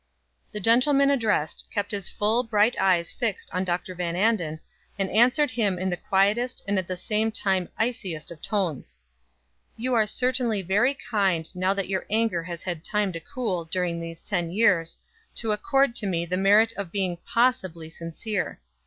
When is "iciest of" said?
7.79-8.41